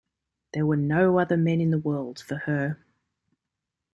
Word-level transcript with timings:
There 0.55 0.65
were 0.65 0.77
no 0.77 1.19
other 1.19 1.37
men 1.37 1.61
in 1.61 1.69
the 1.69 1.77
world 1.77 2.19
for 2.21 2.37
her. 2.37 2.79